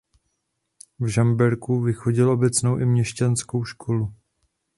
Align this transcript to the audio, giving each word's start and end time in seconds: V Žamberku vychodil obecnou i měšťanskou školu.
V 0.99 1.07
Žamberku 1.07 1.81
vychodil 1.81 2.31
obecnou 2.31 2.77
i 2.77 2.85
měšťanskou 2.85 3.63
školu. 3.65 4.13